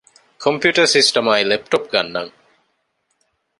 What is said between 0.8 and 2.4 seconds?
ސިސްޓަމާއި ލެޕްޓޮޕް ގަންނަން